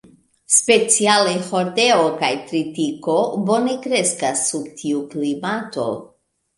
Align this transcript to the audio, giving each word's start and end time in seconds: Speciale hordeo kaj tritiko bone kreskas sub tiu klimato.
Speciale 0.53 1.35
hordeo 1.51 2.09
kaj 2.23 2.31
tritiko 2.49 3.21
bone 3.53 3.79
kreskas 3.87 4.45
sub 4.51 4.69
tiu 4.83 5.09
klimato. 5.17 5.91